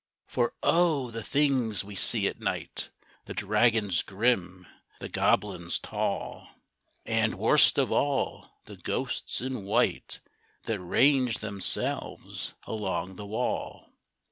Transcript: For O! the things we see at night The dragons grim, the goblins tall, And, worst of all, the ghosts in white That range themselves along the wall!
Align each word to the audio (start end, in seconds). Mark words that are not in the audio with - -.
For 0.25 0.55
O! 0.63 1.11
the 1.11 1.21
things 1.21 1.83
we 1.83 1.93
see 1.93 2.27
at 2.27 2.39
night 2.39 2.89
The 3.25 3.35
dragons 3.35 4.01
grim, 4.01 4.65
the 4.99 5.07
goblins 5.09 5.77
tall, 5.77 6.47
And, 7.05 7.35
worst 7.35 7.77
of 7.77 7.91
all, 7.91 8.49
the 8.65 8.77
ghosts 8.77 9.41
in 9.41 9.61
white 9.63 10.19
That 10.63 10.79
range 10.79 11.37
themselves 11.37 12.55
along 12.65 13.17
the 13.17 13.27
wall! 13.27 13.91